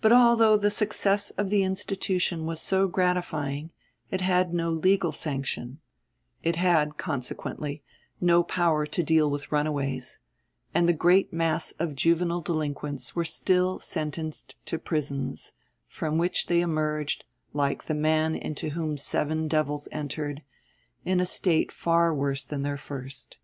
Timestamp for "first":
22.78-23.38